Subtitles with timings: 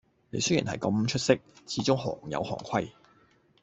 [0.31, 1.35] 你雖然系咁出色，
[1.67, 2.89] 始終行有行規